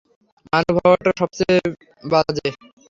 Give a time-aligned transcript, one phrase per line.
[0.49, 1.57] মানব হওয়াটা সবচেয়ে
[2.03, 2.47] বাজে।